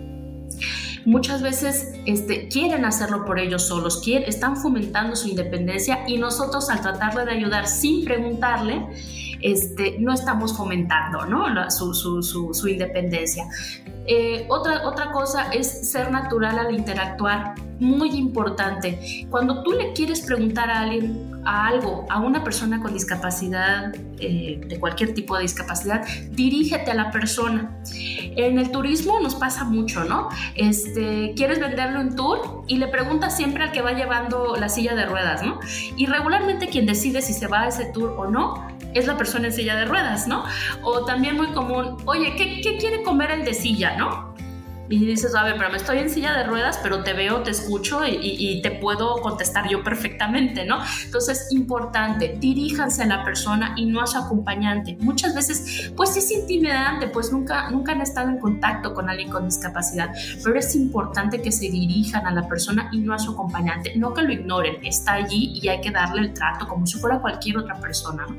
[1.05, 6.71] muchas veces este, quieren hacerlo por ellos solos, quieren, están fomentando su independencia y nosotros
[6.71, 8.87] al tratarle de ayudar sin preguntarle,
[9.43, 11.71] este, no estamos fomentando ¿no?
[11.71, 13.45] su, independencia.
[14.07, 19.27] Eh, otra, otra cosa es ser natural al interactuar, muy importante.
[19.31, 24.61] Cuando tú le quieres preguntar a alguien a algo, a una persona con discapacidad, eh,
[24.65, 27.77] de cualquier tipo de discapacidad, dirígete a la persona.
[28.37, 30.29] En el turismo nos pasa mucho, ¿no?
[30.55, 34.95] Este, quieres venderle un tour y le preguntas siempre al que va llevando la silla
[34.95, 35.59] de ruedas, ¿no?
[35.97, 39.49] Y regularmente quien decide si se va a ese tour o no es la persona
[39.49, 40.45] en silla de ruedas, ¿no?
[40.83, 44.35] O también muy común, oye, ¿qué, quiere comer el de silla, no?
[44.93, 47.51] Y dices, a ver, pero me estoy en silla de ruedas, pero te veo, te
[47.51, 50.81] escucho y, te puedo contestar yo perfectamente, ¿no?
[51.03, 54.99] Entonces, importante, diríjanse a la persona y no a su acompañante.
[55.01, 59.47] Muchas veces, pues es intimidante, pues nunca, nunca han estado en contacto con alguien con
[59.47, 60.11] discapacidad,
[60.45, 64.13] pero es importante que se dirijan a la persona y no a su acompañante, no
[64.13, 67.57] que lo ignoren, está allí y hay que darle el trato como si fuera cualquier
[67.57, 68.37] otra persona, ¿no?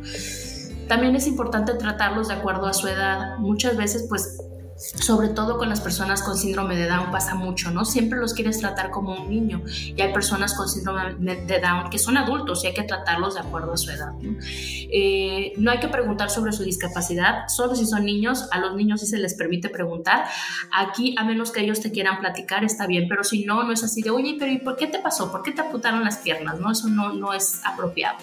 [0.87, 3.37] También es importante tratarlos de acuerdo a su edad.
[3.39, 4.37] Muchas veces, pues
[4.75, 7.85] sobre todo con las personas con síndrome de Down pasa mucho, ¿no?
[7.85, 11.99] Siempre los quieres tratar como un niño y hay personas con síndrome de Down que
[11.99, 14.37] son adultos y hay que tratarlos de acuerdo a su edad, ¿no?
[14.41, 19.01] Eh, no hay que preguntar sobre su discapacidad, solo si son niños, a los niños
[19.01, 20.25] sí se les permite preguntar.
[20.71, 23.83] Aquí, a menos que ellos te quieran platicar, está bien, pero si no, no es
[23.83, 25.31] así de, oye, pero ¿y por qué te pasó?
[25.31, 26.59] ¿Por qué te apuntaron las piernas?
[26.59, 26.71] ¿No?
[26.71, 28.17] Eso no, no es apropiado.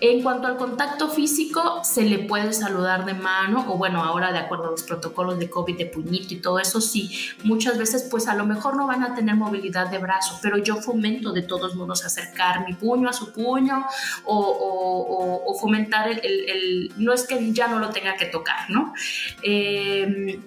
[0.00, 4.38] En cuanto al contacto físico, se le puede saludar de mano o bueno, ahora de
[4.38, 7.10] acuerdo a los protocolos de COVID de puñito y todo eso, sí,
[7.42, 10.76] muchas veces pues a lo mejor no van a tener movilidad de brazo, pero yo
[10.76, 13.86] fomento de todos modos acercar mi puño a su puño
[14.24, 18.94] o, fomentar el, no es que ya no lo tenga que tocar, ¿no?
[19.42, 20.38] Eh,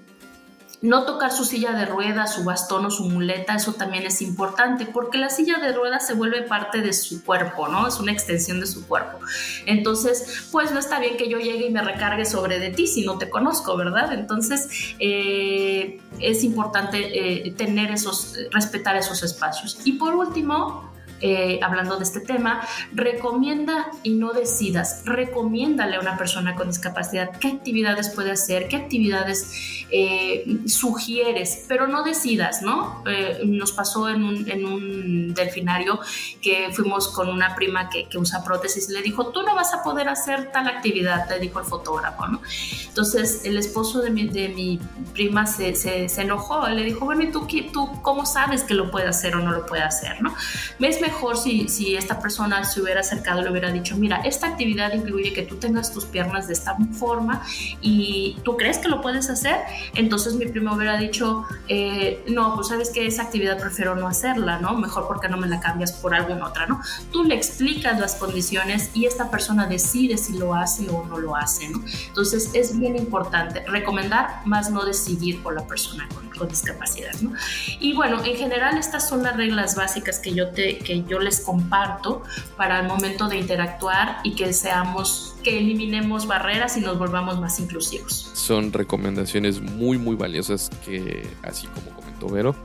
[0.81, 4.87] no tocar su silla de ruedas, su bastón o su muleta, eso también es importante,
[4.87, 7.87] porque la silla de ruedas se vuelve parte de su cuerpo, ¿no?
[7.87, 9.19] Es una extensión de su cuerpo.
[9.67, 13.05] Entonces, pues no está bien que yo llegue y me recargue sobre de ti si
[13.05, 14.11] no te conozco, ¿verdad?
[14.13, 19.77] Entonces, eh, es importante eh, tener esos, respetar esos espacios.
[19.85, 20.91] Y por último,
[21.21, 27.37] eh, hablando de este tema, recomienda y no decidas, recomiéndale a una persona con discapacidad
[27.37, 33.03] qué actividades puede hacer, qué actividades eh, sugieres, pero no decidas, ¿no?
[33.05, 35.99] Eh, nos pasó en un, delfinario
[36.41, 39.83] que fuimos con una prima que, usa prótesis y le dijo, tú no vas a
[39.83, 42.41] poder hacer tal actividad, le dijo el fotógrafo, ¿no?
[42.87, 44.79] Entonces el esposo de mi, de mi
[45.13, 49.07] prima se, se, enojó, le dijo, bueno, ¿y tú, tú cómo sabes que lo puede
[49.07, 50.33] hacer o no lo puede hacer, ¿no?
[50.79, 51.01] ¿Ves?
[51.01, 54.93] mejor si, si esta persona se hubiera acercado y le hubiera dicho, mira, esta actividad
[54.93, 57.43] incluye que tú tengas tus piernas de esta forma
[57.81, 59.57] y tú crees que lo puedes hacer,
[59.95, 64.59] entonces mi primo hubiera dicho, eh, no, pues sabes que esa actividad prefiero no hacerla,
[64.59, 64.73] ¿no?
[64.77, 66.81] Mejor porque no me la cambias por alguna otra, ¿no?
[67.11, 71.35] Tú le explicas las condiciones y esta persona decide si lo hace o no lo
[71.35, 71.81] hace, ¿no?
[72.07, 77.33] Entonces es bien importante recomendar más no decidir por la persona con, con discapacidad, ¿no?
[77.79, 81.41] Y bueno, en general estas son las reglas básicas que yo, te, que yo les
[81.41, 82.23] comparto
[82.57, 87.59] para el momento de interactuar y que seamos, que eliminemos barreras y nos volvamos más
[87.59, 88.31] inclusivos.
[88.33, 92.55] Son recomendaciones muy, muy valiosas que, así como comentó Vero,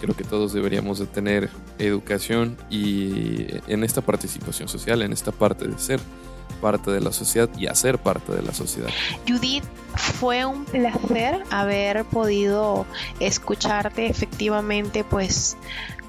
[0.00, 5.68] creo que todos deberíamos de tener educación y en esta participación social, en esta parte
[5.68, 6.00] de ser
[6.60, 8.88] parte de la sociedad y hacer parte de la sociedad.
[9.26, 9.64] Judith,
[9.94, 12.86] fue un placer haber podido
[13.20, 15.56] escucharte efectivamente, pues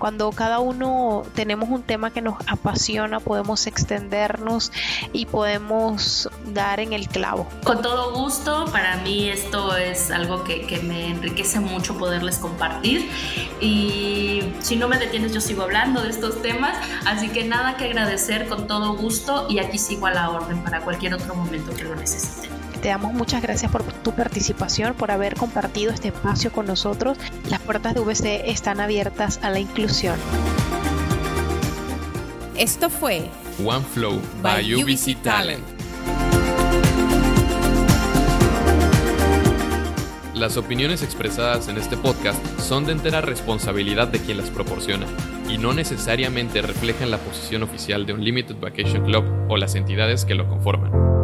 [0.04, 4.70] cuando cada uno tenemos un tema que nos apasiona, podemos extendernos
[5.14, 7.48] y podemos dar en el clavo.
[7.64, 13.10] Con todo gusto, para mí esto es algo que, que me enriquece mucho poderles compartir
[13.62, 16.76] y si no me detienes yo sigo hablando de estos temas,
[17.06, 20.82] así que nada que agradecer con todo gusto y aquí sigo a la orden para
[20.82, 22.63] cualquier otro momento que lo necesiten.
[22.84, 27.18] Te damos muchas gracias por tu participación, por haber compartido este espacio con nosotros.
[27.50, 30.20] Las puertas de VC están abiertas a la inclusión.
[32.58, 33.30] Esto fue
[33.66, 35.64] OneFlow by, by UBC Talent.
[40.36, 45.06] Las opiniones expresadas en este podcast son de entera responsabilidad de quien las proporciona
[45.50, 50.26] y no necesariamente reflejan la posición oficial de un Limited Vacation Club o las entidades
[50.26, 51.23] que lo conforman.